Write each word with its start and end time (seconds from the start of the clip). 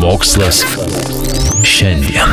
Mokslas 0.00 0.62
šiandien. 1.60 2.30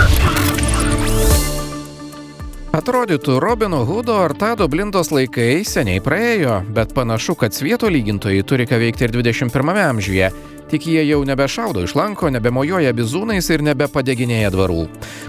Atrodytų, 2.71 3.41
Robino 3.43 3.81
Hudo 3.83 4.15
ar 4.23 4.31
Tado 4.39 4.69
Blindos 4.71 5.09
laikai 5.11 5.65
seniai 5.67 5.99
praėjo, 6.03 6.61
bet 6.71 6.93
panašu, 6.95 7.35
kad 7.35 7.57
svieto 7.57 7.89
lygintojai 7.91 8.45
turi 8.47 8.67
ką 8.69 8.79
veikti 8.79 9.09
ir 9.09 9.15
21 9.17 9.81
amžiuje. 9.83 10.31
Tik 10.67 10.87
jie 10.87 11.03
jau 11.07 11.21
nebešaudo 11.23 11.85
iš 11.85 11.93
lanko, 11.95 12.27
nebemojoja 12.27 12.91
bizūnais 12.91 13.47
ir 13.53 13.61
nebepadeginėja 13.63 14.49
dvarų. 14.51 14.81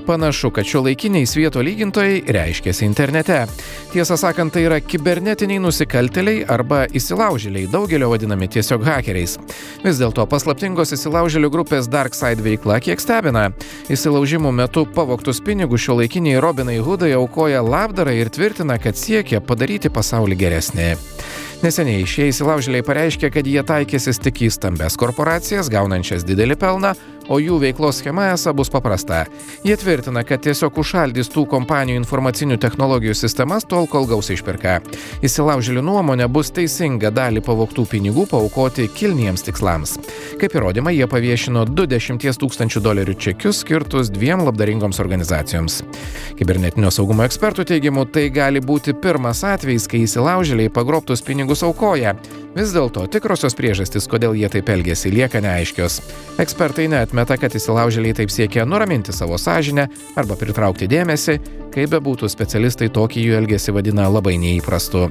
Panašu, 0.08 0.50
kad 0.50 0.66
šio 0.66 0.82
laikiniai 0.82 1.28
svieto 1.30 1.62
lygintojai 1.62 2.24
reiškiasi 2.26 2.82
internete. 2.88 3.44
Tiesą 3.92 4.16
sakant, 4.18 4.50
tai 4.54 4.64
yra 4.66 4.80
kibernetiniai 4.82 5.60
nusikaltėliai 5.62 6.42
arba 6.50 6.80
įsilaužėliai, 6.90 7.68
daugelio 7.70 8.10
vadinami 8.10 8.50
tiesiog 8.50 8.82
hakeriais. 8.88 9.36
Vis 9.84 10.02
dėlto 10.02 10.26
paslaptingos 10.26 10.96
įsilaužėlių 10.96 11.52
grupės 11.54 11.86
Darkside 11.92 12.42
veikla 12.42 12.80
kiek 12.82 12.98
stebina. 12.98 13.48
Įsilaužimų 13.92 14.50
metu 14.58 14.88
pavoktus 14.90 15.38
pinigus 15.44 15.86
šio 15.86 16.00
laikiniai 16.02 16.42
Robinai 16.42 16.80
Hudai 16.82 17.12
aukoja 17.14 17.62
labdarą 17.62 18.16
ir 18.18 18.34
tvirtina, 18.34 18.80
kad 18.82 18.98
siekia 18.98 19.38
padaryti 19.38 19.92
pasaulį 19.92 20.42
geresnį. 20.42 20.90
Neseniai 21.64 22.06
šie 22.06 22.28
įsilaužėliai 22.30 22.84
pareiškė, 22.86 23.32
kad 23.34 23.46
jie 23.48 23.62
taikysis 23.66 24.20
tik 24.22 24.44
į 24.46 24.52
stambes 24.54 24.98
korporacijas, 25.00 25.70
gaunančias 25.72 26.26
didelį 26.28 26.58
pelną, 26.60 26.94
o 27.28 27.38
jų 27.42 27.58
veiklos 27.62 28.00
schema 28.02 28.30
esą 28.32 28.54
bus 28.56 28.70
paprasta. 28.72 29.24
Jie 29.66 29.76
tvirtina, 29.78 30.24
kad 30.26 30.42
tiesiog 30.44 30.78
užšaldys 30.80 31.30
tų 31.32 31.44
kompanijų 31.50 32.00
informacinių 32.00 32.58
technologijų 32.60 33.14
sistemas 33.18 33.66
tol, 33.68 33.86
kol 33.90 34.08
gaus 34.08 34.30
išpirką. 34.34 34.78
Įsilaužėlių 35.24 35.84
nuomonė 35.84 36.28
bus 36.32 36.52
teisinga 36.54 37.12
dalį 37.14 37.42
pavoktų 37.46 37.86
pinigų 37.92 38.26
paukoti 38.30 38.88
kilniems 38.94 39.44
tikslams. 39.46 39.96
Kaip 40.40 40.56
įrodymą, 40.56 40.94
jie 40.96 41.08
paviešino 41.10 41.66
20 41.68 42.40
tūkstančių 42.42 42.82
dolerių 42.84 43.16
čekius 43.18 43.62
skirtus 43.64 44.12
dviem 44.14 44.44
labdaringoms 44.46 45.00
organizacijoms. 45.02 45.82
Kibernetinio 46.38 46.92
saugumo 46.94 47.26
ekspertų 47.26 47.66
teigimu, 47.68 48.06
tai 48.08 48.28
gali 48.32 48.62
būti 48.64 48.94
pirmas 48.96 49.44
atvejis, 49.46 49.88
kai 49.90 50.04
įsilaužėliai 50.06 50.72
pagrobtus 50.72 51.24
pinigus 51.26 51.64
aukoja. 51.66 52.14
Vis 52.56 52.72
dėlto 52.74 53.04
tikrosios 53.12 53.54
priežastys, 53.58 54.08
kodėl 54.10 54.32
jie 54.38 54.48
taip 54.50 54.70
elgėsi, 54.72 55.12
lieka 55.14 55.42
neaiškios. 55.44 56.00
Ekspertai 56.42 56.88
neatmeta, 57.18 57.38
kad 57.40 57.54
įsilaužėliai 57.54 58.14
taip 58.14 58.30
siekia 58.30 58.64
nuraminti 58.64 59.12
savo 59.12 59.38
sąžinę 59.38 59.88
arba 60.16 60.36
pritraukti 60.38 60.86
dėmesį, 60.86 61.38
kaip 61.74 61.90
bebūtų 61.90 62.28
specialistai 62.30 62.88
tokį 62.94 63.24
jų 63.24 63.38
elgesį 63.40 63.74
vadina 63.74 64.08
labai 64.08 64.36
neįprastu. 64.38 65.08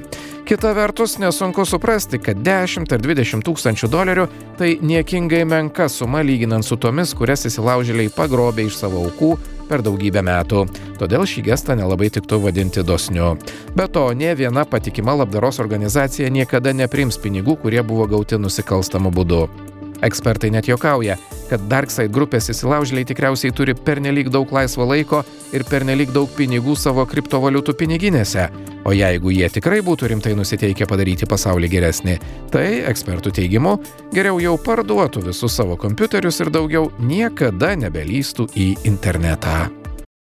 Kita 0.48 0.72
vertus, 0.72 1.18
nesunku 1.20 1.66
suprasti, 1.68 2.18
kad 2.18 2.40
10 2.40 2.88
ar 2.88 3.04
20 3.04 3.44
tūkstančių 3.44 3.90
dolerių 3.92 4.26
tai 4.56 4.78
niekingai 4.80 5.44
menka 5.44 5.88
suma 5.88 6.22
lyginant 6.24 6.64
su 6.64 6.76
tomis, 6.80 7.12
kurias 7.12 7.44
įsilaužėliai 7.44 8.08
pagrobė 8.16 8.68
iš 8.68 8.80
savo 8.80 9.04
aukų 9.04 9.34
per 9.68 9.84
daugybę 9.84 10.24
metų. 10.24 10.64
Todėl 10.96 11.28
šį 11.28 11.50
gestą 11.50 11.76
nelabai 11.76 12.08
tiktų 12.08 12.40
vadinti 12.46 12.80
dosniu. 12.80 13.34
Be 13.76 13.84
to, 13.92 14.08
ne 14.16 14.32
viena 14.34 14.64
patikima 14.64 15.18
labdaros 15.20 15.60
organizacija 15.60 16.32
niekada 16.32 16.72
neprims 16.72 17.20
pinigų, 17.20 17.60
kurie 17.60 17.84
buvo 17.84 18.08
gauti 18.08 18.40
nusikalstamu 18.40 19.12
būdu. 19.12 19.76
Ekspertai 20.02 20.50
net 20.54 20.68
jokauja, 20.68 21.16
kad 21.50 21.64
Darkside 21.70 22.12
grupės 22.12 22.50
įsilaužėliai 22.52 23.08
tikriausiai 23.08 23.54
turi 23.56 23.74
pernelyg 23.74 24.30
daug 24.30 24.50
laisvo 24.54 24.86
laiko 24.86 25.24
ir 25.56 25.64
pernelyg 25.66 26.12
daug 26.14 26.30
pinigų 26.36 26.76
savo 26.78 27.06
kriptovaliutų 27.08 27.74
piniginėse. 27.80 28.48
O 28.86 28.94
jeigu 28.94 29.32
jie 29.34 29.48
tikrai 29.52 29.80
būtų 29.84 30.12
rimtai 30.12 30.36
nusiteikę 30.38 30.86
padaryti 30.88 31.26
pasaulį 31.28 31.72
geresnį, 31.72 32.14
tai, 32.54 32.66
ekspertų 32.88 33.34
teigimu, 33.40 33.74
geriau 34.14 34.38
jau 34.40 34.54
parduotų 34.62 35.26
visus 35.28 35.58
savo 35.58 35.76
kompiuterius 35.80 36.40
ir 36.44 36.52
daugiau 36.54 36.88
niekada 37.02 37.74
nebelystų 37.76 38.48
į 38.54 38.70
internetą. 38.88 39.66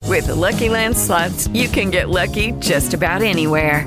With 0.04 0.26
the 0.26 0.36
Lucky 0.36 0.68
Land 0.68 0.98
slots, 0.98 1.48
you 1.48 1.66
can 1.66 1.90
get 1.90 2.10
lucky 2.10 2.52
just 2.60 2.92
about 2.92 3.22
anywhere. 3.22 3.86